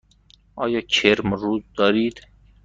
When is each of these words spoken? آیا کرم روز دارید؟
آیا 0.55 0.81
کرم 0.81 1.33
روز 1.33 1.61
دارید؟ 1.77 2.21